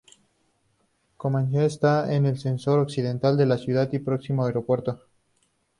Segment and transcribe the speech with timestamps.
[1.17, 4.99] Comayagüela está en el sector occidental de la ciudad y próxima al aeropuerto.